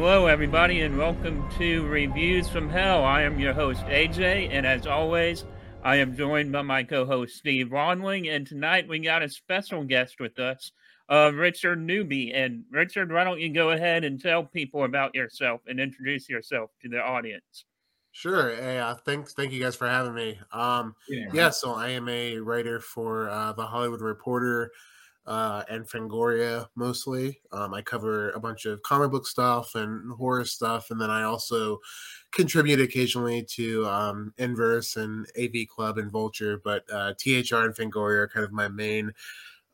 [0.00, 3.04] Hello, everybody, and welcome to Reviews from Hell.
[3.04, 5.44] I am your host, AJ, and as always,
[5.84, 8.34] I am joined by my co host, Steve Wandling.
[8.34, 10.72] And tonight we got a special guest with us,
[11.10, 12.32] uh, Richard Newby.
[12.32, 16.70] And Richard, why don't you go ahead and tell people about yourself and introduce yourself
[16.80, 17.66] to the audience?
[18.12, 18.56] Sure.
[18.56, 19.34] Hey, uh, thanks.
[19.34, 20.40] Thank you guys for having me.
[20.50, 24.70] Um, yeah, yeah so I am a writer for uh, the Hollywood Reporter
[25.30, 27.40] uh, and Fangoria mostly.
[27.52, 31.22] Um, I cover a bunch of comic book stuff and horror stuff, and then I
[31.22, 31.78] also
[32.32, 36.60] contribute occasionally to um, Inverse and AV Club and Vulture.
[36.64, 39.12] But uh, THR and Fangoria are kind of my main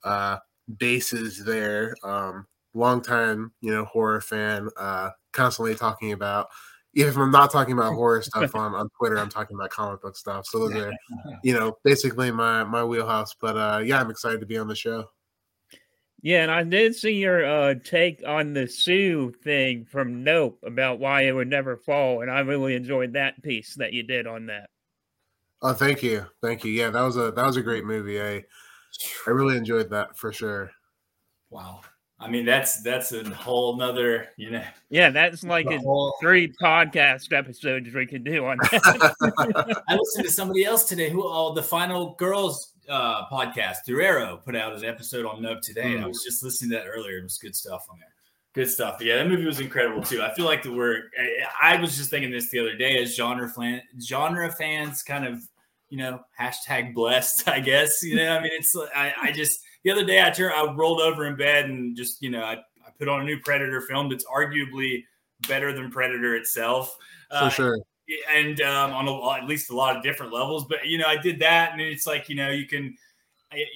[0.05, 0.37] uh,
[0.77, 1.97] bases there.
[2.05, 6.49] Um, long time, you know, horror fan, uh, constantly talking about
[6.93, 10.03] even if I'm not talking about horror stuff on, on Twitter, I'm talking about comic
[10.03, 10.47] book stuff.
[10.47, 10.93] So those are,
[11.43, 13.35] you know, basically my my wheelhouse.
[13.41, 15.07] But uh yeah, I'm excited to be on the show.
[16.23, 20.99] Yeah, and I did see your uh, take on the Sue thing from Nope about
[20.99, 24.47] why it would never fall, and I really enjoyed that piece that you did on
[24.47, 24.71] that.
[25.63, 26.73] Oh, thank you, thank you.
[26.73, 28.21] Yeah, that was a that was a great movie.
[28.21, 28.45] I
[29.27, 30.71] I really enjoyed that for sure.
[31.51, 31.83] Wow.
[32.19, 34.65] I mean, that's that's a whole nother, you know.
[34.89, 36.15] Yeah, that's like a whole...
[36.21, 39.83] three podcast episodes we could do on that.
[39.89, 44.57] I listened to somebody else today who, oh, the Final Girls uh, podcast, Durero, put
[44.57, 45.95] out an episode on Nope today.
[45.95, 46.05] Mm.
[46.05, 47.19] I was just listening to that earlier.
[47.19, 48.13] It was good stuff on there.
[48.55, 48.99] Good stuff.
[49.01, 50.23] Yeah, that movie was incredible too.
[50.23, 51.11] I feel like the word.
[51.61, 55.27] I, I was just thinking this the other day as genre fan, genre fans, kind
[55.27, 55.43] of,
[55.91, 57.49] you know, hashtag blessed.
[57.49, 58.37] I guess you know.
[58.37, 58.75] I mean, it's.
[58.95, 62.23] I, I just the other day I turned, I rolled over in bed and just
[62.23, 65.05] you know I, I put on a new Predator film that's arguably
[65.47, 66.97] better than Predator itself.
[67.31, 67.79] For uh, sure.
[68.33, 71.17] And um, on a, at least a lot of different levels, but you know, I
[71.17, 72.97] did that, and it's like you know, you can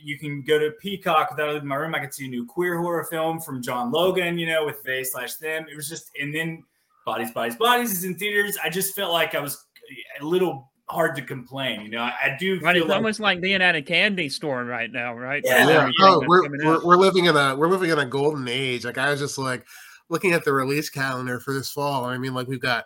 [0.03, 1.95] you can go to Peacock without leaving my room.
[1.95, 5.05] I could see a new queer horror film from John Logan, you know, with they
[5.05, 5.67] slash them.
[5.71, 6.65] It was just, and then
[7.07, 8.59] Bodies, Bodies, Bodies is in theaters.
[8.63, 9.67] I just felt like I was
[10.21, 11.83] a little hard to complain.
[11.83, 12.59] You know, I, I do.
[12.61, 15.43] Right, it's like, almost like being at a candy store right now, right?
[15.45, 15.69] Yeah.
[15.69, 15.91] yeah.
[16.01, 18.85] Oh, we're, we're, we're living in a we're living in a golden age.
[18.85, 19.65] Like I was just like
[20.09, 22.05] looking at the release calendar for this fall.
[22.05, 22.85] I mean, like we've got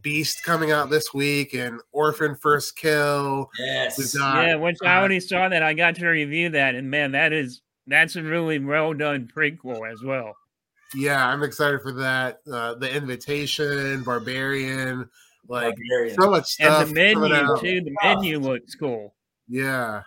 [0.00, 3.50] Beast coming out this week and Orphan First Kill.
[3.58, 4.16] Yes.
[4.16, 7.12] Got, yeah, once uh, I already saw that, I got to review that, and man,
[7.12, 10.36] that is that's a really well done prequel as well.
[10.94, 12.38] Yeah, I'm excited for that.
[12.50, 15.08] Uh, the Invitation, Barbarian,
[15.48, 16.16] like Barbarian.
[16.20, 16.88] so much stuff.
[16.88, 17.80] And the menu too.
[17.82, 19.14] The menu looks cool.
[19.48, 20.02] Yeah.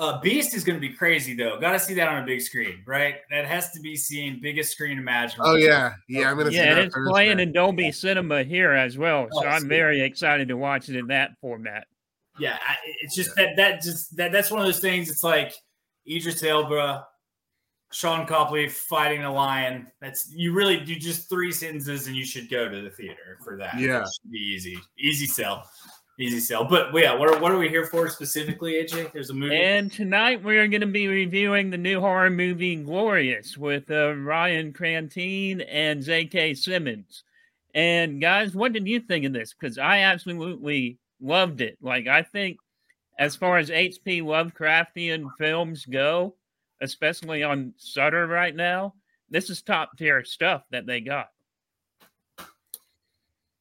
[0.00, 1.60] Uh, Beast is going to be crazy though.
[1.60, 3.16] Got to see that on a big screen, right?
[3.30, 5.50] That has to be seen biggest screen imaginable.
[5.50, 6.30] Oh yeah, yeah.
[6.30, 6.50] I'm gonna.
[6.50, 10.56] Yeah, it's playing in Dolby Cinema here as well, so oh, I'm very excited to
[10.56, 11.86] watch it in that format.
[12.38, 12.56] Yeah,
[13.02, 15.10] it's just that that just that that's one of those things.
[15.10, 15.52] It's like
[16.10, 17.06] Idris Elba,
[17.92, 19.86] Sharlto Copley fighting a lion.
[20.00, 23.58] That's you really do just three sentences and you should go to the theater for
[23.58, 23.78] that.
[23.78, 25.68] Yeah, be easy, easy sell,
[26.20, 26.64] easy sell.
[26.64, 29.12] But yeah, what are what are we here for specifically, AJ?
[29.12, 32.76] There's a movie, and tonight we are going to be reviewing the new horror movie
[32.76, 36.54] Glorious with uh, Ryan Kwanten and J.K.
[36.54, 37.24] Simmons.
[37.74, 39.54] And guys, what did you think of this?
[39.58, 41.78] Because I absolutely loved it.
[41.80, 42.58] Like I think,
[43.18, 44.22] as far as H.P.
[44.22, 46.34] Lovecraftian films go
[46.80, 48.94] especially on Shudder right now,
[49.30, 51.28] this is top tier stuff that they got.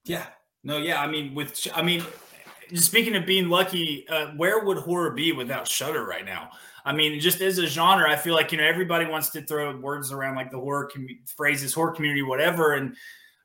[0.06, 0.26] Yeah.
[0.64, 1.02] No, yeah.
[1.02, 2.04] I mean, with, I mean,
[2.76, 6.52] speaking of being lucky, uh, where would horror be without Shudder right now?
[6.86, 9.76] I mean, just as a genre, I feel like you know everybody wants to throw
[9.78, 12.74] words around like the horror com- phrases, horror community, whatever.
[12.74, 12.96] And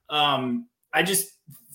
[0.09, 1.33] um, I just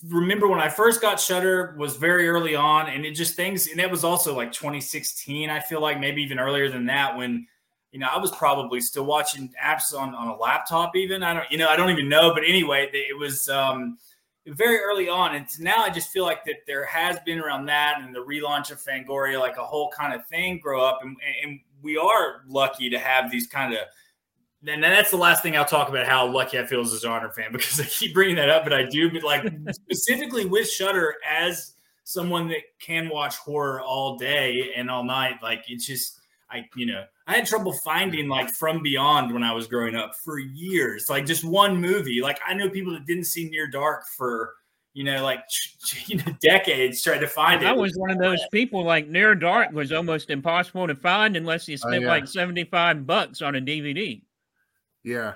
[0.07, 3.79] remember when I first got Shudder was very early on, and it just things, and
[3.79, 5.49] that was also like 2016.
[5.49, 7.45] I feel like maybe even earlier than that when
[7.91, 11.23] you know, I was probably still watching apps on, on a laptop, even.
[11.23, 12.33] I don't, you know, I don't even know.
[12.33, 13.97] But anyway, it was um,
[14.55, 15.35] very early on.
[15.35, 18.71] And now I just feel like that there has been around that and the relaunch
[18.71, 20.99] of Fangoria, like a whole kind of thing grow up.
[21.03, 23.79] And, and we are lucky to have these kind of,
[24.67, 27.31] and that's the last thing I'll talk about how lucky I feel as a genre
[27.31, 29.11] fan because I keep bringing that up, but I do.
[29.11, 31.73] But like specifically with Shudder as
[32.03, 36.19] someone that can watch horror all day and all night, like it's just,
[36.51, 40.13] I, you know, I had trouble finding like From Beyond when I was growing up
[40.25, 41.11] for years.
[41.11, 42.21] Like just one movie.
[42.23, 44.55] Like I know people that didn't see Near Dark for
[44.93, 45.43] you know like
[46.07, 47.67] you know decades trying to find it.
[47.67, 48.83] I was one of those people.
[48.83, 52.07] Like Near Dark was almost impossible to find unless you oh, spent uh, yeah.
[52.07, 54.23] like seventy five bucks on a DVD.
[55.03, 55.35] Yeah,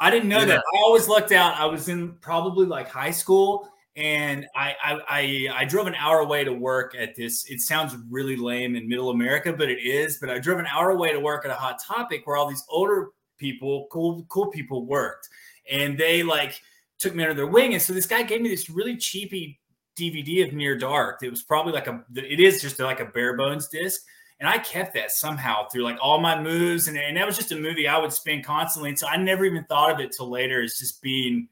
[0.00, 0.46] I didn't know yeah.
[0.46, 0.60] that.
[0.60, 1.56] I always lucked out.
[1.58, 6.20] I was in probably like high school and I, I, I I drove an hour
[6.20, 7.44] away to work at this.
[7.50, 10.18] It sounds really lame in Middle America, but it is.
[10.20, 12.62] But I drove an hour away to work at a Hot Topic where all these
[12.68, 13.08] older
[13.38, 15.28] people, cool cool people worked,
[15.68, 16.62] and they like
[17.00, 17.74] took me under their wing.
[17.74, 19.58] And so this guy gave me this really cheapy
[19.98, 21.24] DVD of Near Dark.
[21.24, 24.02] It was probably like a, it is just like a bare bones disc.
[24.38, 26.86] And I kept that somehow through like all my moves.
[26.86, 28.90] And, and that was just a movie I would spin constantly.
[28.90, 31.48] And so I never even thought of it till later as just being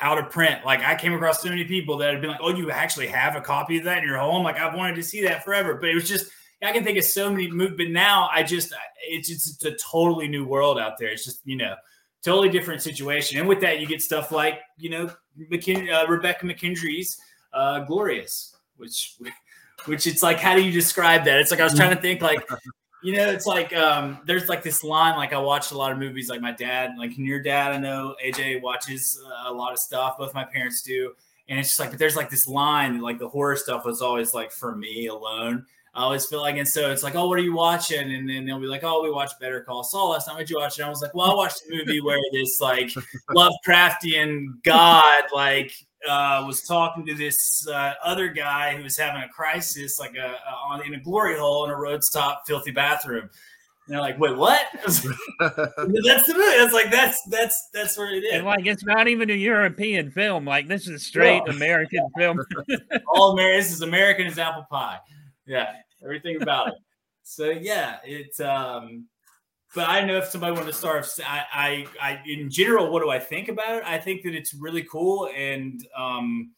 [0.00, 0.64] out of print.
[0.64, 3.36] Like I came across so many people that had been like, oh, you actually have
[3.36, 4.44] a copy of that in your home?
[4.44, 5.74] Like I've wanted to see that forever.
[5.74, 6.30] But it was just,
[6.62, 7.76] I can think of so many movies.
[7.76, 8.72] But now I just,
[9.02, 11.08] it's just a totally new world out there.
[11.08, 11.74] It's just, you know,
[12.22, 13.38] totally different situation.
[13.38, 15.10] And with that, you get stuff like, you know,
[15.50, 17.20] McKin- uh, Rebekah McKendry's
[17.52, 19.16] uh, Glorious, which
[19.84, 21.38] which it's like, how do you describe that?
[21.38, 22.48] It's like I was trying to think like,
[23.02, 25.16] you know, it's like um, there's like this line.
[25.16, 27.72] Like I watched a lot of movies, like my dad, like your dad.
[27.72, 30.18] I know AJ watches uh, a lot of stuff.
[30.18, 31.12] Both my parents do,
[31.48, 33.00] and it's just like, but there's like this line.
[33.00, 35.64] Like the horror stuff was always like for me alone.
[35.94, 38.14] I always feel like, and so it's like, oh, what are you watching?
[38.14, 40.34] And then they'll be like, oh, we watched Better Call Saul last night.
[40.34, 40.78] What'd you watch?
[40.78, 42.90] And I was like, well, I watched a movie where this like
[43.30, 45.72] Lovecraftian god like
[46.06, 50.36] uh, was talking to this uh, other guy who was having a crisis, like a,
[50.48, 53.22] a, on in a glory hole in a road stop, filthy bathroom.
[53.22, 56.56] And they're like, "Wait, what?" that's the movie.
[56.58, 58.34] That's like that's that's that's where it is.
[58.34, 60.44] And like it's not even a European film.
[60.44, 62.38] Like this is straight American film.
[63.08, 63.58] All American.
[63.58, 64.98] This is American as apple pie.
[65.46, 65.72] Yeah,
[66.04, 66.74] everything about it.
[67.22, 69.06] So yeah, it's um
[69.78, 73.00] but I don't know if somebody wanted to start, I, I, I, in general, what
[73.00, 73.84] do I think about it?
[73.86, 75.30] I think that it's really cool.
[75.32, 76.50] And, um,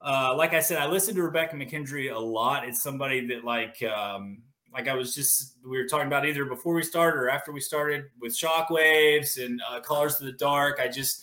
[0.00, 2.66] uh, like I said, I listen to Rebekah McKendry a lot.
[2.66, 4.42] It's somebody that like, um,
[4.74, 7.60] like I was just, we were talking about either before we started or after we
[7.60, 10.80] started with Shockwaves and uh, Colors to the Dark.
[10.82, 11.22] I just,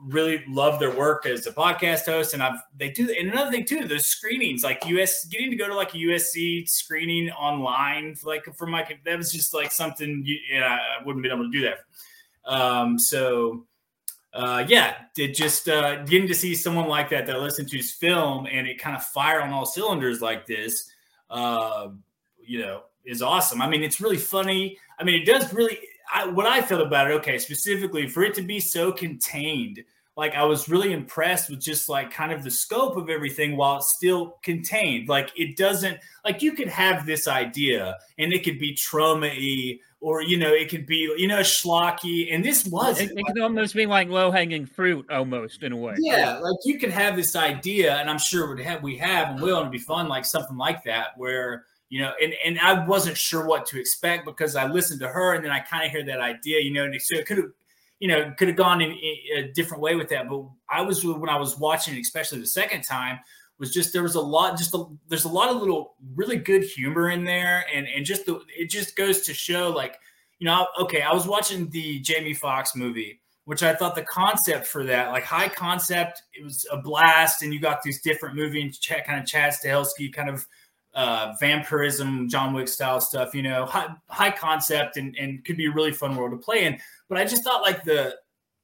[0.00, 3.14] really love their work as a podcast host, and I've they do.
[3.18, 6.68] And another thing too, those screenings, like US, getting to go to like a USC
[6.68, 11.30] screening online, like for my that was just like something you, yeah, I wouldn't be
[11.30, 11.78] able to do that.
[12.44, 13.64] Um, so
[14.34, 17.92] uh, yeah, did just uh, getting to see someone like that that listened to his
[17.92, 20.90] film and it kind of fire on all cylinders like this,
[21.30, 21.88] uh,
[22.44, 23.62] you know, is awesome.
[23.62, 24.76] I mean, it's really funny.
[24.98, 25.78] I mean, it does really.
[26.12, 29.82] I, what I feel about it, okay, specifically for it to be so contained
[30.16, 33.78] like I was really impressed with just like kind of the scope of everything while
[33.78, 35.08] it's still contained.
[35.08, 39.30] Like it doesn't like you could have this idea and it could be trauma
[40.00, 43.40] or you know it could be you know schlocky and this was it, it could
[43.40, 47.16] almost be like low hanging fruit almost in a way yeah like you could have
[47.16, 50.26] this idea and i'm sure would have we have and will and be fun like
[50.26, 54.56] something like that where you know and and i wasn't sure what to expect because
[54.56, 56.94] i listened to her and then i kind of hear that idea you know and
[57.00, 57.50] so it could have
[58.04, 58.98] you know, could have gone in,
[59.34, 60.28] a different way with that.
[60.28, 63.18] But I was when I was watching, especially the second time,
[63.58, 66.64] was just there was a lot, just a, there's a lot of little really good
[66.64, 69.98] humor in there, and and just the it just goes to show like,
[70.38, 74.66] you know, okay, I was watching the Jamie Foxx movie, which I thought the concept
[74.66, 78.78] for that, like high concept, it was a blast, and you got these different movies,
[79.06, 80.46] kind of Chad Stahelski kind of
[80.94, 85.66] uh, vampirism, John Wick style stuff, you know, high, high concept and, and could be
[85.66, 86.78] a really fun world to play in.
[87.08, 88.16] But I just thought like the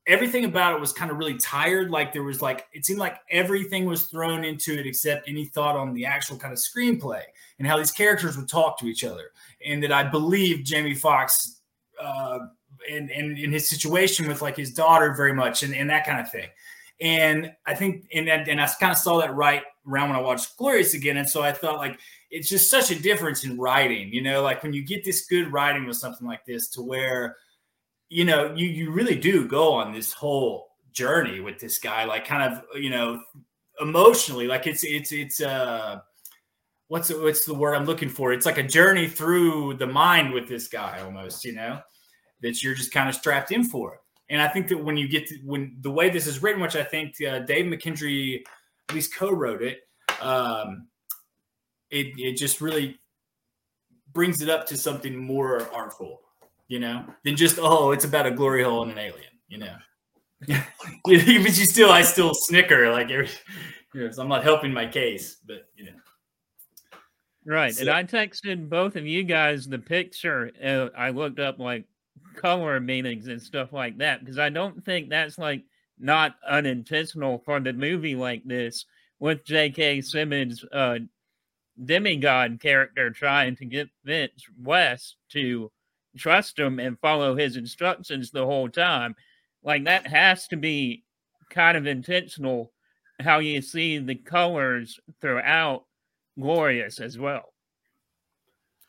[0.07, 1.91] everything about it was kind of really tired.
[1.91, 5.77] Like there was like it seemed like everything was thrown into it except any thought
[5.77, 7.23] on the actual kind of screenplay
[7.59, 9.31] and how these characters would talk to each other.
[9.65, 11.61] And that I believe Jamie Foxx
[12.01, 12.39] uh,
[12.91, 16.21] and, and in his situation with like his daughter very much and, and that kind
[16.21, 16.49] of thing.
[17.01, 20.57] And I think and and I kind of saw that right around when I watched
[20.57, 21.17] Glorious again.
[21.17, 21.99] And so I thought like
[22.31, 25.53] it's just such a difference in writing, you know, like when you get this good
[25.53, 27.37] writing with something like this to where,
[28.09, 32.27] you know, you you really do go on this whole journey with this guy, like
[32.27, 33.23] kind of, you know,
[33.81, 36.01] emotionally, like it's it's it's uh
[36.89, 38.33] what's the, what's the word I'm looking for?
[38.33, 41.81] It's like a journey through the mind with this guy almost, you know,
[42.43, 44.01] that you're just kind of strapped in for.
[44.29, 46.77] And I think that when you get to, when the way this is written, which
[46.77, 48.43] I think uh, Dave McKendry
[48.91, 49.81] at least co-wrote it,
[50.21, 50.89] um,
[51.91, 52.99] it it just really
[54.13, 56.21] brings it up to something more artful,
[56.69, 59.77] you know, than just oh, it's about a glory hole and an alien, you know.
[61.05, 63.29] but you still, I still snicker like every.
[63.95, 65.93] You know, so I'm not helping my case, but you know.
[67.45, 70.51] Right, so, and I texted both of you guys the picture.
[70.63, 71.85] Uh, I looked up like
[72.37, 75.65] color meanings and stuff like that because I don't think that's like
[76.01, 78.87] not unintentional for the movie like this
[79.19, 80.01] with J.K.
[80.01, 80.99] Simmons' uh,
[81.85, 85.71] demigod character trying to get Vince West to
[86.17, 89.15] trust him and follow his instructions the whole time.
[89.63, 91.05] Like that has to be
[91.51, 92.73] kind of intentional
[93.21, 95.85] how you see the colors throughout
[96.39, 97.50] Glorious as well.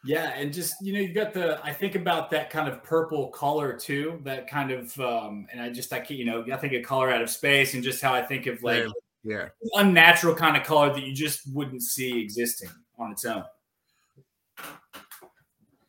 [0.04, 1.64] Yeah, and just you know, you got the.
[1.64, 4.20] I think about that kind of purple color too.
[4.24, 7.12] That kind of, um and I just I can't, you know, I think of color
[7.12, 8.86] out of space, and just how I think of like
[9.24, 13.44] yeah, unnatural kind of color that you just wouldn't see existing on its own.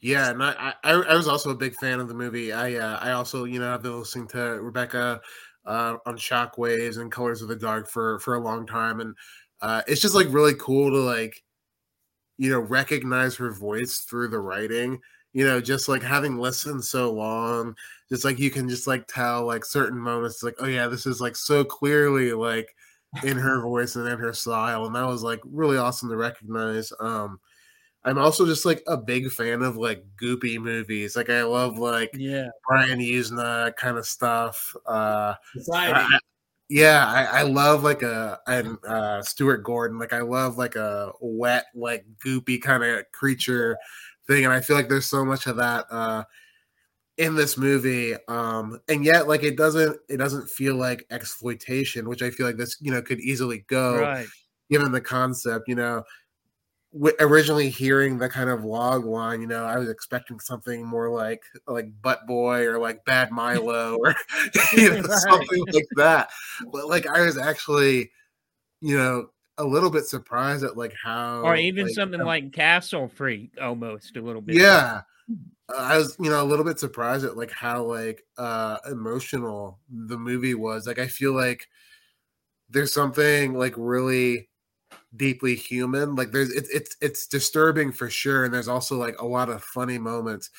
[0.01, 2.53] Yeah, and I, I, I was also a big fan of the movie.
[2.53, 5.21] I uh, I also you know I've been listening to Rebekah
[5.65, 9.15] uh, on Shockwaves and Colors of the Dark for for a long time, and
[9.63, 11.43] uh, it's just like really cool to like
[12.39, 15.01] you know recognize her voice through the writing.
[15.33, 17.75] You know, just like having listened so long,
[18.11, 21.21] just like you can just like tell like certain moments, like oh yeah, this is
[21.21, 22.69] like so clearly like
[23.25, 26.93] in her voice and in her style, and that was like really awesome to recognize.
[27.01, 27.41] Um,
[28.05, 31.17] I'm also just like a big fan of like goopy movies.
[31.17, 34.75] Like I love like yeah Brian Yuzna kind of stuff.
[34.87, 35.35] Uh,
[35.73, 36.19] I,
[36.73, 39.99] yeah, I, I, love like a and uh, Stuart Gordon.
[39.99, 43.77] Like I love like a wet, like goopy kind of creature
[44.27, 46.25] thing, and I feel like there's so much of that uh,
[47.19, 48.15] in this movie.
[48.27, 52.57] Um, and yet, like it doesn't it doesn't feel like exploitation, which I feel like
[52.57, 54.27] this you know could easily go, right.
[54.71, 55.69] given the concept.
[55.69, 56.05] You know,
[57.21, 61.43] originally hearing the kind of log line, you know, I was expecting something more like
[61.67, 64.15] like Butt Boy or like Bad Milo or
[64.73, 65.19] you know, right.
[65.19, 66.31] something like that.
[66.71, 68.11] But like I was actually,
[68.81, 72.53] you know, a little bit surprised at like how or even like, something um, like
[72.53, 74.57] Castle Freak almost a little bit.
[74.57, 75.03] Yeah.
[75.79, 80.19] I was, you know, a little bit surprised at like how like uh emotional the
[80.19, 80.87] movie was.
[80.87, 81.69] Like I feel like
[82.69, 84.51] there's something like really
[85.17, 86.15] deeply human.
[86.15, 89.63] Like there's it's it's it's disturbing for sure, and there's also like a lot of
[89.63, 90.51] funny moments.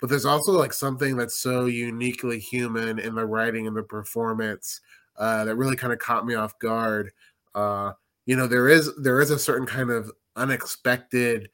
[0.00, 4.80] But there's also like something that's so uniquely human in the writing and the performance
[5.16, 7.12] uh, that really kind of caught me off guard.
[7.54, 7.92] Uh,
[8.26, 11.48] you know, there is there is a certain kind of unexpected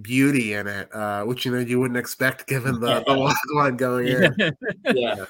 [0.00, 3.76] beauty in it, uh, which you know you wouldn't expect given the, the log line
[3.76, 4.34] going in.
[4.94, 5.24] yeah,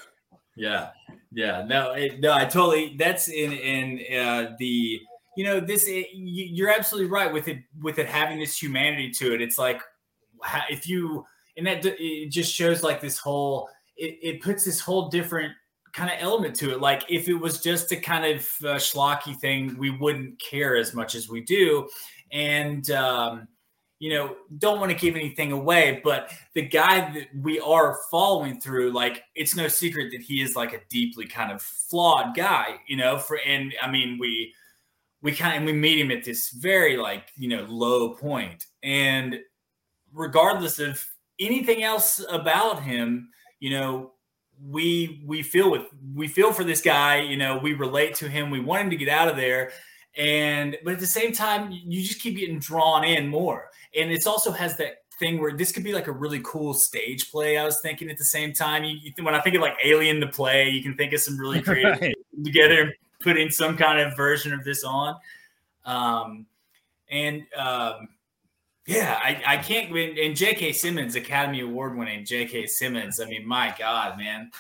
[0.55, 0.91] yeah,
[1.33, 1.65] yeah.
[1.67, 2.97] No, it, no, I totally.
[2.99, 5.01] That's in in uh, the
[5.37, 9.35] you know this it, you're absolutely right with it with it having this humanity to
[9.35, 9.81] it it's like
[10.71, 11.25] if you
[11.57, 15.53] and that it just shows like this whole it, it puts this whole different
[15.93, 19.37] kind of element to it like if it was just a kind of uh, schlocky
[19.37, 21.89] thing we wouldn't care as much as we do
[22.33, 23.49] and um
[23.99, 28.61] you know, don't want to give anything away, but the guy that we are following
[28.61, 32.77] through, like, it's no secret that he is like a deeply kind of flawed guy,
[32.87, 33.19] you know.
[33.19, 34.53] For and I mean, we
[35.27, 38.67] we kind of we meet him at this very like you know low point.
[38.85, 39.41] And
[40.15, 41.05] regardless of
[41.41, 43.29] anything else about him
[43.59, 44.13] you know
[44.63, 45.83] we we feel with
[46.15, 48.97] we feel for this guy you know we relate to him we want him to
[48.97, 49.73] get out of there.
[50.17, 53.71] And but at the same time you just keep getting drawn in more.
[53.99, 57.31] And it also has that thing where this could be like a really cool stage
[57.31, 58.85] play i was thinking at the same time.
[58.85, 61.37] You, you, when i think of like alien the play you can think of some
[61.37, 62.15] really creative right.
[62.45, 62.93] together
[63.27, 65.17] putting some kind of version of this on.
[65.85, 66.47] Um,
[67.11, 68.09] and um,
[68.87, 70.17] yeah, I, I can't win.
[70.17, 70.73] And J.K.
[70.73, 72.69] Simmons, Academy Award winning J.K.
[72.69, 73.21] Simmons.
[73.21, 74.51] I mean, my God, man.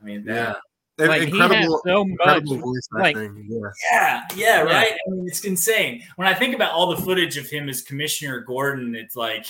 [0.00, 0.56] I mean, yeah.
[0.98, 3.70] like incredible, so much, voice, like, yeah.
[3.90, 4.92] yeah, yeah, right.
[4.92, 6.02] I mean, it's insane.
[6.16, 9.46] When I think about all the footage of him as Commissioner Gordon, it's like,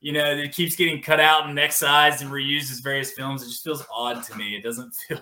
[0.00, 3.42] you know, it keeps getting cut out and excised and reused as various films.
[3.42, 4.56] It just feels odd to me.
[4.56, 5.20] It doesn't feel.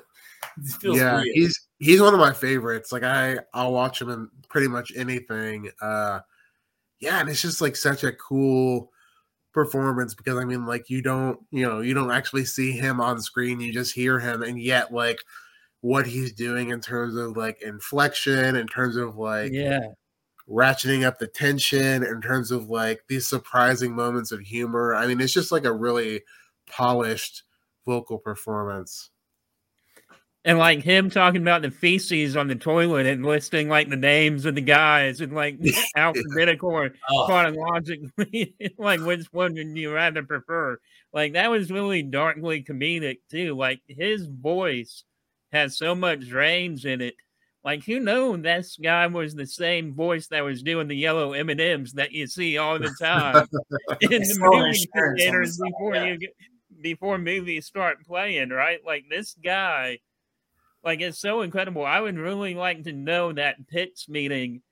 [0.83, 1.27] Yeah, weird.
[1.35, 2.93] he's he's one of my favorites.
[2.93, 5.71] Like I I'll watch him in pretty much anything.
[5.81, 6.21] Uh
[7.01, 8.93] yeah, and it's just like such a cool
[9.53, 13.21] performance because I mean like you don't, you know, you don't actually see him on
[13.21, 15.19] screen, you just hear him and yet like
[15.83, 19.81] what he's doing in terms of like inflection, in terms of like yeah,
[20.49, 24.95] ratcheting up the tension, in terms of like these surprising moments of humor.
[24.95, 26.23] I mean, it's just like a really
[26.71, 27.43] polished
[27.85, 29.11] vocal performance.
[30.45, 34.45] And like him talking about the feces on the toilet and listing like the names
[34.45, 35.59] of the guys and like
[35.97, 37.27] alphabetical or oh.
[37.27, 40.81] chronologically, like which one would you rather prefer?
[41.13, 43.55] Like that was really darkly comedic too.
[43.55, 45.05] Like his voice
[45.53, 47.15] has so much range in it.
[47.65, 51.51] Like you know, this guy was the same voice that was doing the yellow M
[51.51, 53.47] and M's that you see all the time
[54.01, 56.05] in the movie theaters before yeah.
[56.05, 56.31] you get,
[56.81, 58.81] before movies start playing, right?
[58.85, 60.01] Like this guy
[60.85, 61.85] like it's so incredible.
[61.85, 64.63] I would really like to know that pitch meeting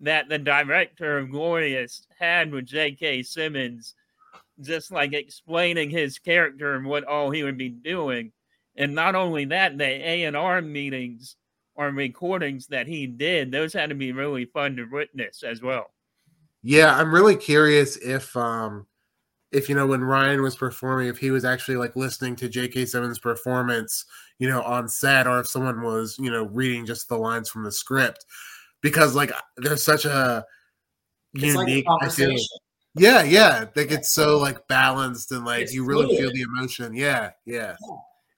[0.00, 3.22] that the director of Glorious had with J.K.
[3.22, 3.94] Simmons,
[4.60, 8.32] just like explaining his character and what all he would be doing.
[8.76, 11.36] And not only that, the ADR meetings
[11.74, 15.90] or recordings that he did, those had to be really fun to witness as well.
[16.62, 18.86] Yeah, I'm really curious if um
[19.52, 22.86] if you know when Ryan was performing, if he was actually like listening to J.K.
[22.86, 24.04] Simmons' performance,
[24.38, 27.64] you know, on set, or if someone was, you know, reading just the lines from
[27.64, 28.24] the script,
[28.82, 30.44] because like there's such a
[31.34, 31.86] It's like a unique.
[32.02, 32.58] I feel- conversation.
[32.96, 36.94] yeah, yeah, like it's so like balanced and like It's you really feel the emotion.
[36.94, 37.76] Yeah, yeah,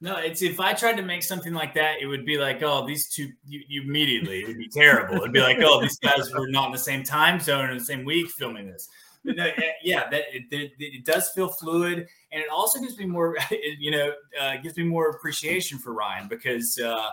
[0.00, 2.86] No, it's if I tried to make something like that, it would be like, oh,
[2.86, 5.16] these two, you, you immediately, it'd be terrible.
[5.16, 7.84] It'd be like, oh, these guys were not in the same time zone in the
[7.84, 8.88] same week filming this.
[9.35, 9.47] No,
[9.82, 13.37] yeah, that it, it, it does feel fluid, and it also gives me more,
[13.78, 17.11] you know, uh, gives me more appreciation for Ryan because, uh,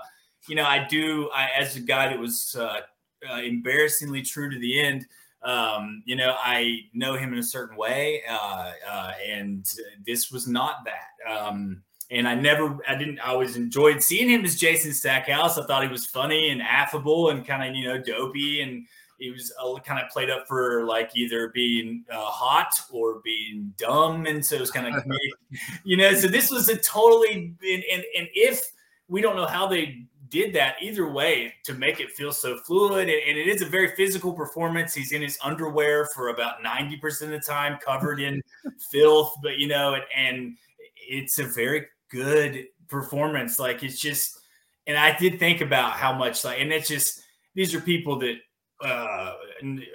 [0.47, 2.81] you know, I do, I as a guy that was uh,
[3.29, 5.05] uh, embarrassingly true to the end.
[5.43, 9.67] Um, you know, I know him in a certain way, uh, uh, and
[10.05, 11.31] this was not that.
[11.31, 15.57] Um, and I never, I didn't, I always enjoyed seeing him as Jason Stackhouse.
[15.57, 18.61] I thought he was funny and affable and kind of, you know, dopey.
[18.61, 18.85] And
[19.19, 23.73] he was uh, kind of played up for like either being uh, hot or being
[23.77, 24.25] dumb.
[24.25, 25.05] And so it was kind of,
[25.83, 28.61] you know, so this was a totally, and, and, and if
[29.07, 33.09] we don't know how they did that either way to make it feel so fluid,
[33.09, 34.93] and, and it is a very physical performance.
[34.93, 38.41] He's in his underwear for about 90% of the time, covered in
[38.91, 40.57] filth, but you know, and, and
[40.97, 43.59] it's a very good performance.
[43.59, 44.39] Like it's just,
[44.87, 47.21] and I did think about how much like, and it's just
[47.55, 48.35] these are people that
[48.83, 49.33] uh,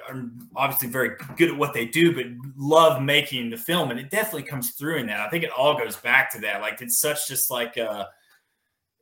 [0.08, 0.24] are
[0.56, 2.24] obviously very good at what they do, but
[2.56, 5.20] love making the film, and it definitely comes through in that.
[5.20, 6.60] I think it all goes back to that.
[6.60, 8.06] Like it's such just like uh,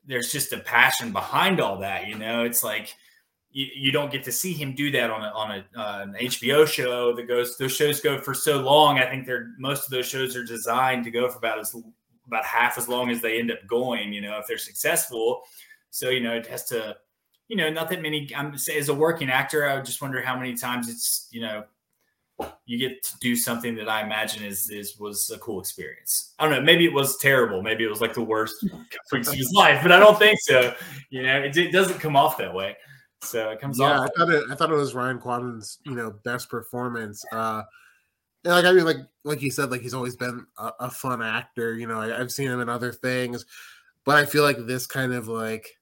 [0.04, 2.08] there's just a passion behind all that.
[2.08, 2.94] You know, it's like.
[3.50, 6.16] You, you don't get to see him do that on a, on a, uh, an
[6.20, 7.56] HBO show that goes.
[7.56, 8.98] Those shows go for so long.
[8.98, 11.74] I think they're most of those shows are designed to go for about as
[12.28, 15.42] about half as long as they end up going, you know, if they're successful.
[15.90, 16.96] So, you know, it has to,
[17.48, 18.30] you know, not that many.
[18.36, 21.64] I'm as a working actor, I just wonder how many times it's, you know,
[22.66, 26.34] you get to do something that I imagine is is was a cool experience.
[26.38, 26.60] I don't know.
[26.60, 27.62] Maybe it was terrible.
[27.62, 28.64] Maybe it was like the worst
[29.12, 30.74] weeks of his life, but I don't think so.
[31.10, 32.76] You know, it, it doesn't come off that way.
[33.22, 34.00] So it comes yeah.
[34.00, 34.10] off.
[34.10, 34.44] I thought it.
[34.50, 37.24] I thought it was Ryan Kwanten's, you know, best performance.
[37.32, 37.62] Uh,
[38.44, 41.22] and like I mean, like like you said, like he's always been a, a fun
[41.22, 41.74] actor.
[41.74, 43.46] You know, I, I've seen him in other things,
[44.04, 45.77] but I feel like this kind of like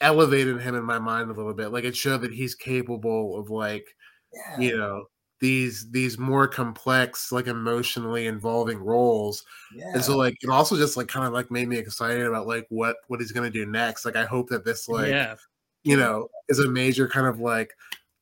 [0.00, 1.68] elevated him in my mind a little bit.
[1.68, 3.86] Like it showed that he's capable of like
[4.32, 4.58] Yeah.
[4.60, 5.06] you know
[5.40, 9.90] these these more complex like emotionally involving roles yeah.
[9.94, 12.66] and so like it also just like kind of like made me excited about like
[12.70, 15.36] what what he's gonna do next like i hope that this like yeah.
[15.84, 17.72] you know is a major kind of like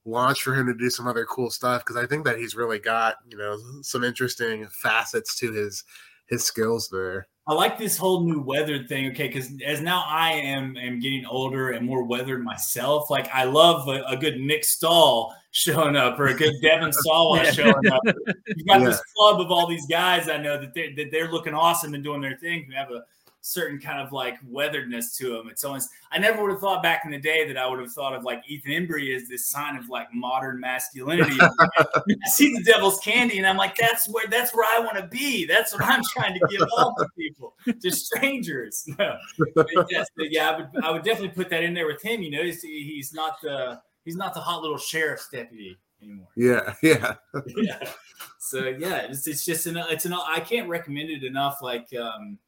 [0.05, 2.79] launch for him to do some other cool stuff because i think that he's really
[2.79, 5.85] got you know some interesting facets to his
[6.27, 9.07] his skills there I like this whole new weathered thing.
[9.13, 13.09] Okay, because as now I am am getting older and more weathered myself.
[13.09, 17.45] Like I love a, a good Nick Stahl showing up or a good Devin Sawa
[17.45, 17.51] Yeah.
[17.53, 18.03] showing up.
[18.47, 18.87] You've got Yeah.
[18.87, 22.03] this club of all these guys I know that they that they're looking awesome and
[22.03, 22.65] doing their thing.
[22.65, 23.05] Who have a
[23.47, 25.49] certain kind of like weatheredness to him.
[25.49, 27.93] It's always I never would have thought back in the day that I would have
[27.93, 31.37] thought of like Ethan Embry as this sign of like modern masculinity.
[31.41, 35.07] I see the devil's candy and I'm like, that's where that's where I want to
[35.07, 35.47] be.
[35.47, 38.85] That's what I'm trying to give all to people, to strangers.
[38.99, 39.19] No.
[39.91, 42.23] Yes, yeah, I would I would definitely put that in there with him.
[42.23, 46.29] You know, he's, he's not the he's not the hot little sheriff's deputy anymore.
[46.35, 47.15] yeah yeah
[47.57, 47.91] yeah.
[48.39, 51.59] So yeah, it's, it's just an it's an I can't recommend it enough.
[51.61, 52.39] Like um,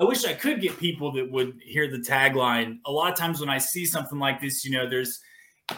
[0.00, 2.78] I wish I could get people that would hear the tagline.
[2.86, 5.20] A lot of times when I see something like this, you know, there's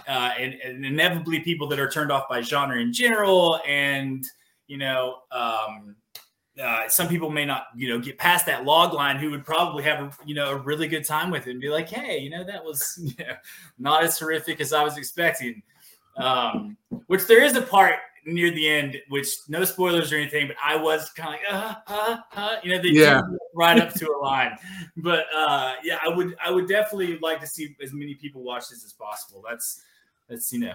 [0.06, 4.24] uh, and, and inevitably people that are turned off by genre in general, and
[4.66, 5.96] you know, um,
[6.62, 9.83] uh, some people may not, you know, get past that log line who would probably
[9.83, 12.30] have a, you know, a really good time with it and be like, hey, you
[12.30, 13.35] know, that was you know,
[13.78, 15.62] not as horrific as I was expecting.
[16.16, 20.56] Um, which there is a part near the end, which no spoilers or anything, but
[20.62, 23.20] I was kind of like, uh, uh, uh, you know, they Yeah.
[23.54, 24.56] right up to a line.
[24.96, 28.68] But uh, yeah, I would, I would definitely like to see as many people watch
[28.68, 29.42] this as possible.
[29.48, 29.83] That's,
[30.28, 30.74] that's, you know,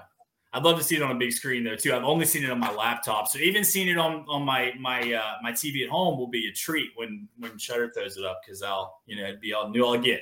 [0.54, 1.94] I'd love to see it on a big screen though too.
[1.94, 5.02] I've only seen it on my laptop, so even seeing it on on my my
[5.12, 8.40] uh, my TV at home will be a treat when when Shudder throws it up
[8.42, 10.22] because I'll you know it'd be all new all again.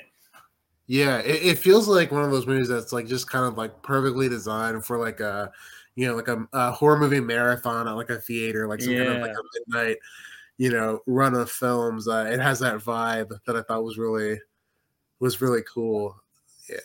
[0.88, 3.80] Yeah, it, it feels like one of those movies that's like just kind of like
[3.82, 5.52] perfectly designed for like a,
[5.96, 9.08] you know, like a, a horror movie marathon at like a theater, like some kind
[9.08, 9.96] of like a midnight,
[10.58, 12.08] you know, run of films.
[12.08, 14.40] Uh, it has that vibe that I thought was really,
[15.20, 16.16] was really cool.
[16.68, 16.76] Yeah.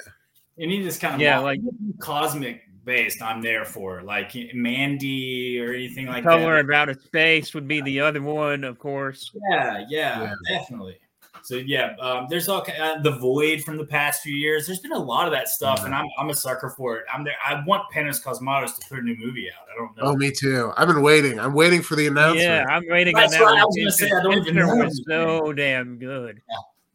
[0.59, 1.61] Any of this kind of Yeah, mo- like-
[1.99, 6.65] cosmic based, I'm there for like Mandy or anything like Color that.
[6.65, 9.31] of Outer Space would be the other one, of course.
[9.51, 10.33] Yeah, yeah, Yeah.
[10.47, 10.97] definitely.
[11.43, 14.65] So yeah, um, there's all uh, the void from the past few years.
[14.67, 17.05] There's been a lot of that stuff, and I'm, I'm a sucker for it.
[17.13, 17.35] I'm there.
[17.45, 19.67] I want Panos Cosmatos to put a new movie out.
[19.73, 20.03] I don't know.
[20.11, 20.71] Oh, me too.
[20.77, 21.39] I've been waiting.
[21.39, 22.43] I'm waiting for the announcement.
[22.43, 23.45] Yeah, I'm waiting That's on that.
[23.45, 24.09] what I was gonna say.
[24.09, 24.75] 'cause I don't even know.
[24.75, 26.41] was so damn good.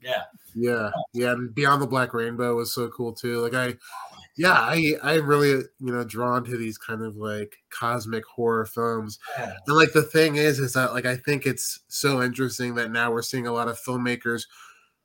[0.02, 0.22] Yeah,
[0.54, 3.40] Yeah, yeah, and Beyond the Black Rainbow was so cool too.
[3.40, 3.74] Like I,
[4.36, 8.66] yeah, I I really uh, you know drawn to these kind of like cosmic horror
[8.66, 9.18] films.
[9.38, 9.54] Yeah.
[9.66, 13.12] And like the thing is, is that like I think it's so interesting that now
[13.12, 14.44] we're seeing a lot of filmmakers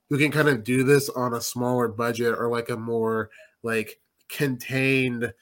[0.08, 3.30] who can kind of do this on a smaller budget or like a more
[3.62, 5.32] like contained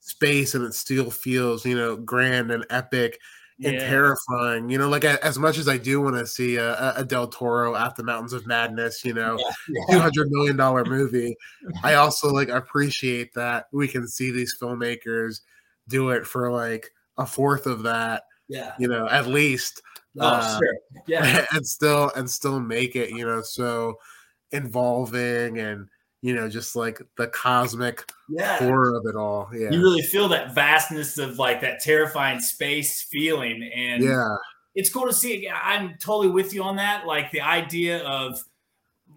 [0.00, 3.18] space, and it still feels you know grand and epic
[3.64, 3.88] and Yeah.
[3.88, 4.68] terrifying.
[4.70, 7.74] You know, like as much as I do want to see a, a- Del Toro
[7.76, 9.36] at the Mountains of Madness, you know,
[9.90, 11.36] two hundred million dollar movie,
[11.82, 15.40] I also like appreciate that we can see these filmmakers
[15.88, 18.74] do it for like a fourth of that, yeah.
[18.78, 19.82] you know, at least,
[20.18, 20.76] Oh, Uh, sure.
[21.06, 23.96] Yeah, and still and still make it, you know, so
[24.50, 25.88] involving and
[26.22, 28.58] you know just like the cosmic yeah.
[28.58, 29.50] horror of it all.
[29.52, 34.36] Yeah, You really feel that vastness of like that terrifying space feeling, and yeah,
[34.74, 35.48] it's cool to see.
[35.48, 37.06] I'm totally with you on that.
[37.06, 38.42] Like the idea of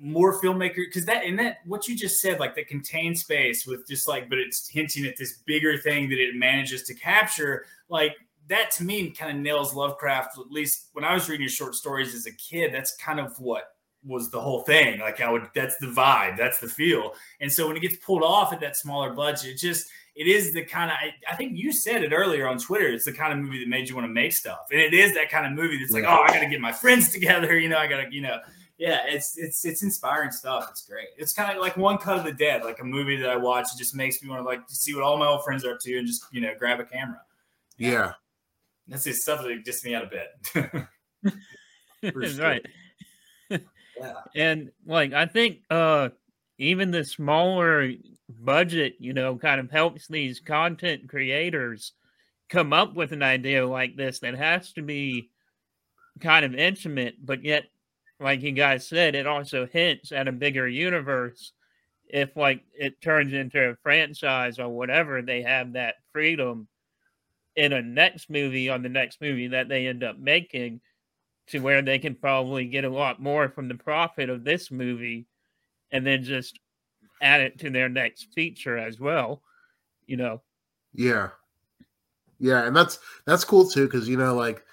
[0.01, 3.87] more filmmaker because that and that what you just said, like the contained space with
[3.87, 7.65] just like, but it's hinting at this bigger thing that it manages to capture.
[7.87, 8.15] Like
[8.47, 10.39] that to me kind of nails Lovecraft.
[10.39, 13.39] At least when I was reading his short stories as a kid, that's kind of
[13.39, 13.74] what
[14.05, 14.99] was the whole thing.
[14.99, 17.13] Like I would, that's the vibe, that's the feel.
[17.41, 20.53] And so when it gets pulled off at that smaller budget, it just it is
[20.53, 22.87] the kind of I, I think you said it earlier on Twitter.
[22.87, 25.13] It's the kind of movie that made you want to make stuff, and it is
[25.15, 26.17] that kind of movie that's like, Yeah.
[26.17, 27.57] oh, I got to get my friends together.
[27.59, 28.39] You know, I got to, you know,
[28.77, 30.67] yeah, it's it's it's inspiring stuff.
[30.69, 31.07] It's great.
[31.17, 33.67] It's kind of like One Cut of the Dead, like a movie that I watch.
[33.73, 35.79] It just makes me want to like see what all my old friends are up
[35.81, 37.21] to and just you know grab a camera.
[37.77, 38.13] yeah,
[38.87, 40.87] That's the stuff that gets me out of bed.
[42.13, 42.43] For sure.
[42.43, 42.65] right.
[44.35, 46.09] And like I think uh
[46.57, 47.91] even the smaller
[48.29, 51.93] budget, you know, kind of helps these content creators
[52.49, 55.29] come up with an idea like this that has to be
[56.21, 57.65] kind of intimate, but yet
[58.19, 61.51] like you guys said, it also hints at a bigger universe.
[62.07, 66.67] If like it turns into a franchise or whatever, they have that freedom
[67.55, 70.81] in a next movie on the next movie that they end up making
[71.47, 75.27] to where they can probably get a lot more from the profit of this movie
[75.91, 76.59] and then just
[77.21, 79.41] add it to their next feature as well.
[80.07, 80.41] You know,
[80.93, 81.29] Yeah.
[82.39, 84.63] Yeah, and that's that's cool too because you know like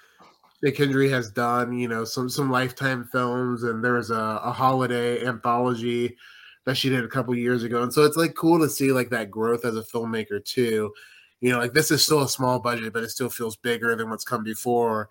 [0.63, 5.25] McKendry has done you know some some lifetime films and there was a, a holiday
[5.25, 6.17] anthology
[6.65, 9.09] that she did a couple years ago and so it's like cool to see like
[9.09, 10.93] that growth as a filmmaker too
[11.41, 14.09] you know like this is still a small budget but it still feels bigger than
[14.09, 15.09] what's come before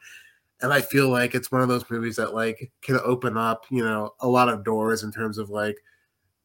[0.62, 3.84] and I feel like it's one of those movies that like can open up you
[3.84, 5.76] know a lot of doors in terms of like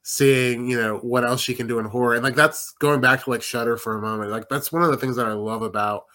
[0.10, 3.21] seeing you know what else she can do in horror and like that's going back
[3.21, 5.62] to like shudder for a moment like that's one of the things that i love
[5.62, 6.06] about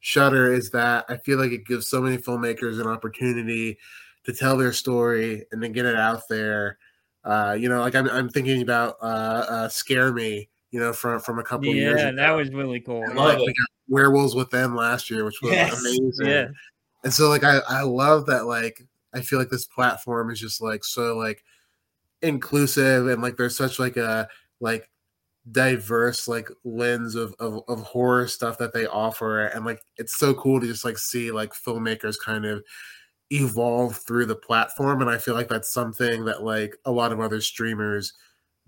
[0.00, 3.76] shudder is that i feel like it gives so many filmmakers an opportunity
[4.24, 6.78] to tell their story and then get it out there
[7.24, 11.20] uh you know like i'm, I'm thinking about uh, uh scare me you know from
[11.20, 13.04] from a couple years yeah, that was really cool.
[13.06, 15.84] And, like, we got werewolves within last year which was Yes.
[15.84, 16.46] amazing Yeah,
[17.04, 20.60] and so like I, I love that like I feel like this platform is just
[20.60, 21.44] like so like
[22.22, 24.26] inclusive and like there's such like a
[24.60, 24.90] like
[25.52, 29.46] diverse like lens of, of of horror stuff that they offer.
[29.46, 32.64] And like it's so cool to just like see like filmmakers kind of
[33.30, 35.02] evolve through the platform.
[35.02, 38.14] And I feel like that's something that like a lot of other streamers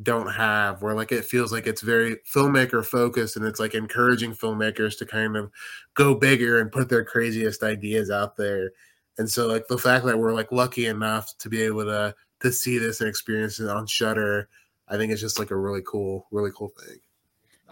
[0.03, 4.33] don't have where like it feels like it's very filmmaker focused and it's like encouraging
[4.33, 5.51] filmmakers to kind of
[5.95, 8.73] go bigger and put their craziest ideas out there.
[9.19, 12.53] And so like the fact that we're like lucky enough to be able to to
[12.53, 14.51] see this and experience it on shudder
[14.89, 16.99] i think it's just like a really cool really cool thing.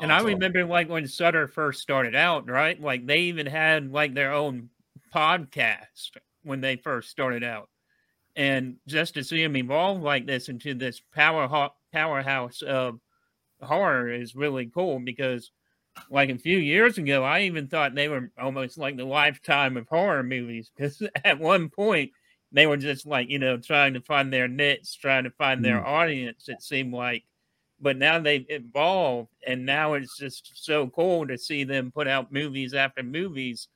[0.01, 2.81] And I remember like when Shudder first started out, right?
[2.81, 4.71] Like they even had like their own
[5.15, 7.69] podcast when they first started out,
[8.37, 12.99] and just to see them evolve like this into this power powerhouse of
[13.63, 15.51] horror is really cool because
[16.11, 19.89] like a few years ago i even thought they were almost like the lifetime of
[19.89, 22.11] horror movies because at one point
[22.55, 25.81] they were just like you know trying to find their niche trying to find their
[25.81, 25.85] mm.
[25.85, 27.25] audience it seemed like.
[27.81, 32.33] But now they've evolved and now it's just so cool to see them put out
[32.33, 33.69] movies after movies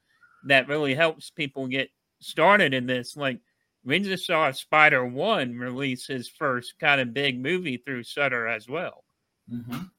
[0.46, 1.90] that really helps people get
[2.20, 3.40] started in this like
[3.88, 8.68] we just saw Spider One release his first kind of big movie through Shudder as
[8.68, 9.04] well.
[9.50, 9.90] Mhm.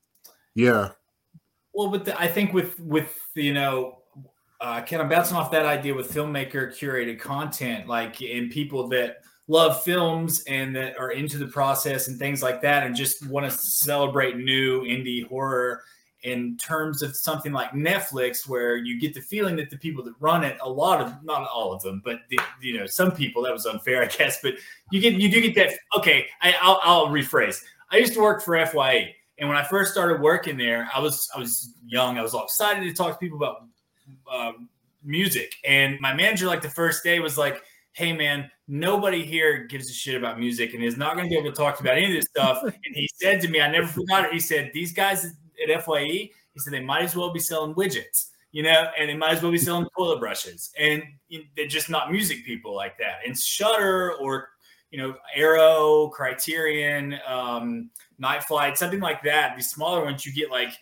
[0.55, 0.91] yeah
[1.73, 4.03] Well, but the, I think with with you know,
[4.61, 9.17] uh, Ken, I'm bouncing off that idea with filmmaker curated content, like and people that
[9.47, 13.43] love films and that are into the process and things like that and just want
[13.43, 15.83] to celebrate new indie horror
[16.23, 20.13] in terms of something like Netflix, where you get the feeling that the people that
[20.19, 23.41] run it, a lot of, not all of them, but the, you know, some people
[23.43, 24.55] that was unfair, I guess, but
[24.91, 25.79] you get, you do get that.
[25.97, 27.63] Okay, I, I'll, I'll rephrase.
[27.91, 31.29] I used to work for FYE, and when I first started working there, I was,
[31.35, 33.63] I was young, I was all excited to talk to people about
[34.31, 34.69] um,
[35.03, 39.89] music, and my manager, like the first day, was like, "Hey, man, nobody here gives
[39.89, 42.07] a shit about music and is not going to be able to talk about any
[42.07, 44.33] of this stuff." and he said to me, I never forgot it.
[44.33, 45.33] He said, "These guys."
[45.67, 49.15] At FYE, he said they might as well be selling widgets, you know, and they
[49.15, 51.03] might as well be selling toilet brushes, and
[51.55, 53.19] they're just not music people like that.
[53.25, 54.49] And Shudder or
[54.91, 59.55] you know Arrow, Criterion, um, Night Flight, something like that.
[59.55, 60.73] These smaller ones, you get like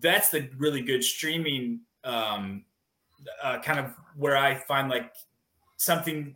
[0.00, 2.64] that's the really good streaming um,
[3.42, 5.12] uh, kind of where I find like
[5.76, 6.34] something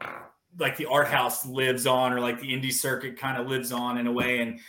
[0.58, 3.98] like the art house lives on or like the indie circuit kind of lives on
[3.98, 4.60] in a way and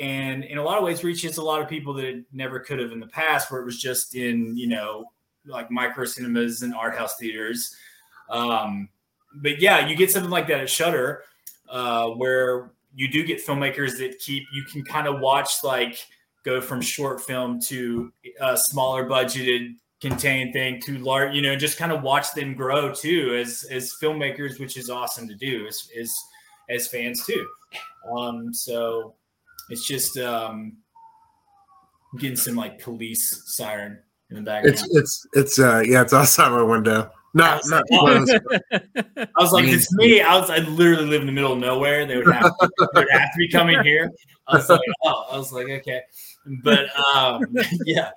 [0.00, 2.92] and in a lot of ways reaches a lot of people that never could have
[2.92, 5.04] in the past where it was just in you know
[5.46, 7.74] like micro cinemas and art house theaters.
[8.30, 8.88] Um,
[9.36, 11.24] but yeah you get something like that at Shudder
[11.68, 15.98] uh, where you do get filmmakers that keep you can kind of watch like
[16.44, 21.78] go from short film to a smaller budgeted contained thing to large you know just
[21.78, 25.88] kind of watch them grow too as as filmmakers which is awesome to do as
[25.98, 26.12] as,
[26.68, 27.46] as fans too.
[28.16, 29.14] Um so
[29.72, 30.76] it's just um,
[32.18, 34.74] getting some like police siren in the background.
[34.74, 37.10] It's it's it's uh yeah, it's outside my window.
[37.34, 37.84] Not not.
[37.90, 40.20] I was like, it's me.
[40.20, 42.04] I was I literally live in the middle of nowhere.
[42.04, 44.10] They would have to, they would have to be coming here.
[44.46, 46.02] I was like, oh, I was like, okay,
[46.62, 47.42] but um,
[47.86, 48.10] yeah,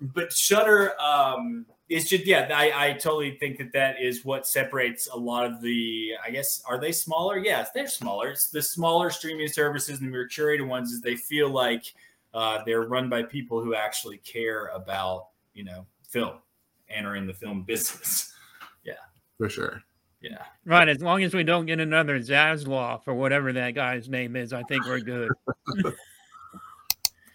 [0.00, 5.08] but Shudder, Um, it's just yeah I, I totally think that that is what separates
[5.08, 7.38] a lot of the i guess are they smaller?
[7.38, 8.28] Yes they're smaller.
[8.28, 11.94] It's the smaller streaming services and the more curated ones is they feel like
[12.34, 16.38] uh, they're run by people who actually care about you know film
[16.88, 18.32] and are in the film business.
[18.84, 18.94] Yeah.
[19.38, 19.82] For sure.
[20.20, 20.42] Yeah.
[20.64, 24.52] Right as long as we don't get another zaslav or whatever that guy's name is
[24.52, 25.30] i think we're good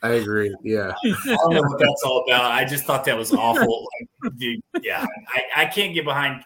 [0.03, 0.53] I agree.
[0.63, 0.93] Yeah.
[1.05, 2.51] I don't know what that's all about.
[2.51, 3.87] I just thought that was awful.
[4.23, 6.43] like, dude, yeah, I, I can't get behind.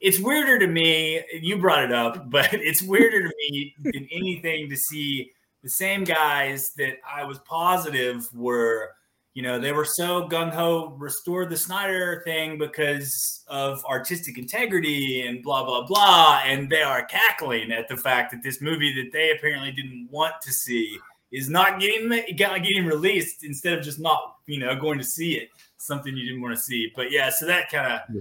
[0.00, 1.22] It's weirder to me.
[1.40, 5.30] You brought it up, but it's weirder to me than anything to see
[5.62, 8.90] the same guys that I was positive were,
[9.34, 15.26] you know, they were so gung ho restore the Snyder thing because of artistic integrity
[15.26, 19.12] and blah blah blah, and they are cackling at the fact that this movie that
[19.12, 20.98] they apparently didn't want to see
[21.36, 25.50] is not getting getting released instead of just not you know going to see it.
[25.76, 26.90] Something you didn't want to see.
[26.96, 28.16] But yeah so that kind of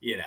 [0.00, 0.24] you know.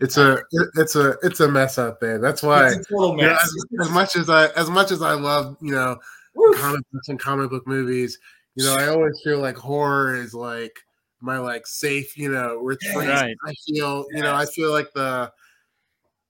[0.00, 0.38] It's a
[0.74, 2.18] it's a it's a mess out there.
[2.18, 5.72] That's why you know, as, as, much as i as much as i love you
[5.72, 5.96] know
[6.38, 6.58] Oof.
[6.58, 8.18] comic books and comic book movies
[8.56, 10.76] you know i always feel like horror is like
[11.20, 13.36] my like safe you know retreat right.
[13.46, 15.32] i feel you know i feel like the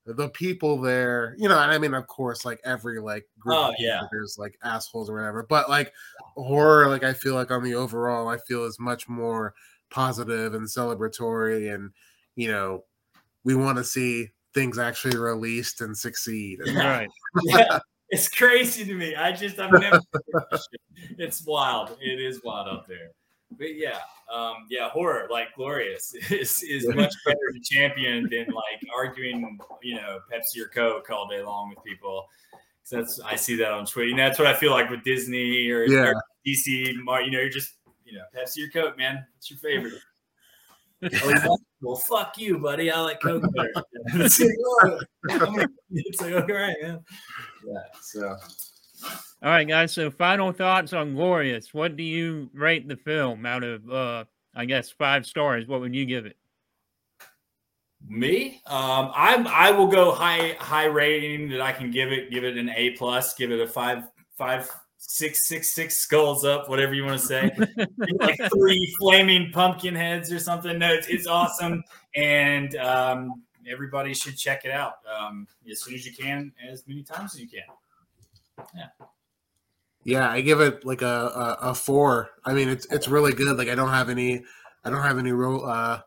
[0.07, 3.75] the people there, you know, and I mean, of course, like every like group oh,
[3.79, 4.03] yeah.
[4.13, 5.93] there's like assholes or whatever, but like
[6.37, 9.55] horror, like I feel like on the overall, I feel is much more
[9.91, 11.91] positive and celebratory, and
[12.37, 12.85] you know,
[13.43, 16.61] we want to see things actually released and succeed.
[16.75, 17.09] right.
[17.45, 17.81] yeah.
[18.11, 19.17] It's crazy to me.
[19.17, 20.01] I just I've never
[21.19, 21.97] it's wild.
[22.01, 23.11] It is wild out there
[23.59, 23.99] but yeah,
[24.33, 29.97] um, yeah, horror like glorious is is much better to champion than like arguing, you
[29.97, 32.27] know, Pepsi or Coke all day long with people.
[32.85, 34.11] So that's I see that on Twitter.
[34.11, 36.11] And that's what I feel like with Disney or, yeah.
[36.11, 36.67] or DC.
[36.67, 39.27] You know, you're just you know Pepsi or Coke, man.
[39.35, 39.95] What's your favorite?
[41.23, 42.91] oh, well, fuck you, buddy.
[42.91, 43.73] I like Coke better.
[44.15, 44.41] it's
[46.21, 47.01] like, all right, man.
[47.67, 47.83] Yeah.
[48.01, 48.37] So
[49.43, 49.93] all right, guys.
[49.93, 51.75] So, final thoughts on Glorious.
[51.75, 55.67] What do you rate the film out of, uh, I guess, five stars?
[55.67, 56.37] What would you give it?
[58.09, 62.31] Me, um, I'm I will go high high rating that I can give it.
[62.31, 63.35] Give it an A plus.
[63.35, 64.05] Give it a five
[64.37, 67.51] five six six six skulls up, whatever you want to say.
[68.21, 70.79] like three flaming pumpkin heads or something.
[70.79, 71.83] No, it's, it's awesome,
[72.15, 77.03] and um, everybody should check it out um, as soon as you can, as many
[77.03, 78.67] times as you can.
[78.75, 79.07] Yeah.
[80.07, 82.31] Yeah, I give it like a, a, a four.
[82.45, 83.59] I mean, it's it's really good.
[83.59, 84.45] Like I don't have any,
[84.85, 85.99] I don't have any real uh,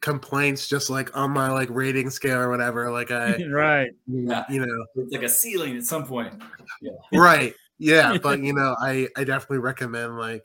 [0.00, 0.66] complaints.
[0.66, 2.90] Just like on my like rating scale or whatever.
[2.90, 4.44] Like I right, yeah.
[4.50, 6.34] you know, it's like a ceiling at some point.
[6.82, 6.90] Yeah.
[7.20, 7.54] Right.
[7.78, 10.44] Yeah, but you know, I I definitely recommend like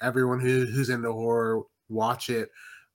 [0.00, 2.48] everyone who who's into horror watch it.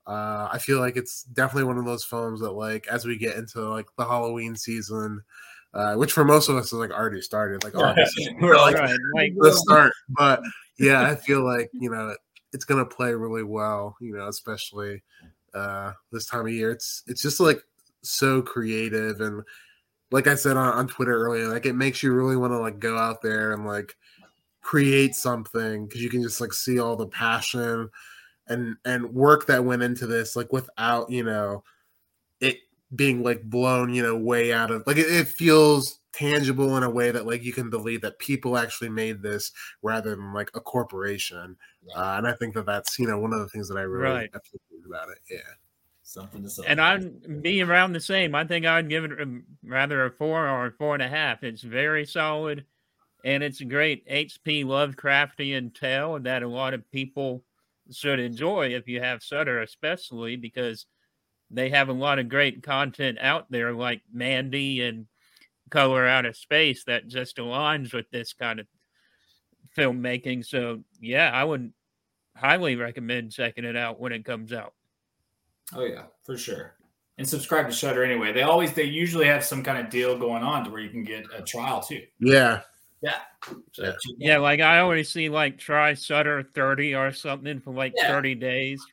[0.08, 3.36] Uh, I feel like it's definitely one of those films that like as we get
[3.36, 5.24] into like the Halloween season,
[5.76, 7.64] uh, which for most of us is like already started.
[7.64, 7.94] Like, oh,
[8.42, 9.92] We're like, Right, like, the start.
[10.10, 10.42] But
[10.80, 12.16] yeah, I feel like you know
[12.54, 13.98] it's gonna play really well.
[14.00, 15.04] You know, especially
[15.54, 16.72] uh, this time of year.
[16.72, 17.62] It's it's just like
[18.02, 19.44] so creative and
[20.12, 22.80] like I said on, on Twitter earlier, like it makes you really want to like
[22.80, 23.96] go out there and like
[24.62, 27.90] create something because you can just like see all the passion
[28.48, 31.64] and and work that went into this like without you know
[32.96, 36.90] being like blown you know way out of like it, it feels tangible in a
[36.90, 40.62] way that like you can believe that people actually made this rather than like a
[40.62, 41.58] corporation
[41.96, 44.12] uh, and i think that that's you know one of the things that i really
[44.14, 44.30] Right.
[44.34, 45.40] appreciate about it yeah
[46.04, 46.64] something to say.
[46.68, 48.36] and I'd be around the same.
[48.36, 51.44] I think I'd give it a, rather a four or a four and a half.
[51.44, 52.66] It's very solid,
[53.24, 54.64] and it's a great H.P.
[54.66, 57.44] Lovecraftian tale that a lot of people
[57.92, 60.86] should enjoy if you have Shudder, especially because
[61.52, 65.08] they have a lot of great content out there, like Mandy and
[65.70, 68.68] Color Out of Space, that just aligns with this kind of
[69.78, 70.46] filmmaking.
[70.46, 71.72] So, yeah, I would
[72.36, 74.74] highly recommend checking it out when it comes out.
[75.74, 76.76] Oh yeah, for sure.
[77.18, 78.34] And subscribe to Shudder anyway.
[78.34, 81.04] They always they usually have some kind of deal going on to where you can
[81.04, 82.04] get a trial too.
[82.20, 82.62] yeah
[83.02, 83.20] Yeah.
[83.72, 83.94] So Yeah.
[84.18, 88.10] Yeah, like I always see like try Shudder 30 or something for like Yeah.
[88.12, 88.86] 30 days.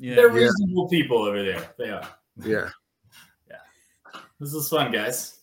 [0.00, 0.16] Yeah.
[0.16, 0.44] They're Yeah.
[0.46, 1.68] reasonable people over there.
[1.78, 2.08] They are.
[2.44, 2.70] yeah
[3.50, 3.56] yeah.
[4.40, 5.40] This is fun, guys.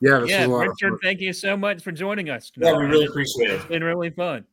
[0.00, 0.98] yeah this yeah, a lot Richard, fun.
[1.02, 2.50] thank you so much for joining us.
[2.56, 3.54] Yeah, we really appreciate it.
[3.56, 4.44] It's been really fun.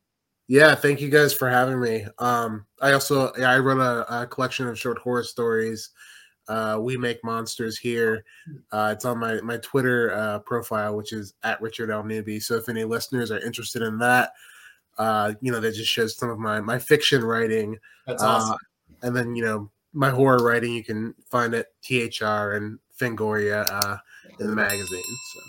[0.48, 2.04] Yeah, thank you guys for having me.
[2.18, 5.90] Um, I also yeah, I run a, a collection of short horror stories.
[6.48, 8.24] Uh, we make monsters here.
[8.70, 12.40] Uh, it's on my my Twitter uh, profile, which is at Richard L Newby.
[12.40, 14.32] So if any listeners are interested in that,
[14.98, 17.78] uh, you know, that just shows some of my my fiction writing.
[18.06, 18.58] That's Uh, awesome.
[19.04, 23.96] And then you know my horror writing, you can find at THR and Fangoria uh,
[24.40, 25.02] in the magazine.
[25.34, 25.40] So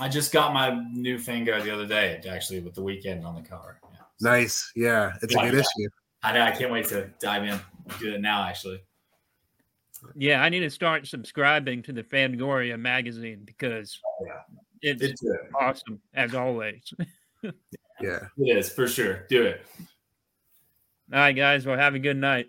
[0.00, 3.42] I just got my new Fango the other day, actually, with the weekend on the
[3.42, 3.78] cover.
[3.92, 3.98] Yeah.
[4.20, 5.66] nice, yeah, it's Like a good that.
[5.78, 5.88] issue.
[6.22, 6.42] I know.
[6.42, 7.58] I can't wait to dive in.
[8.00, 8.80] Do it now, actually.
[10.16, 14.40] Yeah, I need to start subscribing to the Fangoria magazine because Oh, yeah.
[14.80, 15.22] it's It's
[15.60, 16.94] awesome as always.
[18.00, 18.20] Yeah.
[18.38, 19.26] It is for sure.
[19.28, 19.64] Do it.
[21.12, 21.64] All right, guys.
[21.66, 22.46] Well, have a good night.